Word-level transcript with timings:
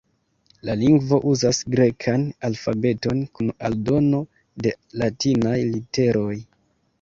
La 0.67 0.75
lingvo 0.83 1.17
uzas 1.31 1.59
grekan 1.73 2.23
alfabeton 2.49 3.21
kun 3.35 3.53
aldono 3.69 4.23
de 4.65 4.75
latinaj 5.03 5.55
literoj. 5.77 6.35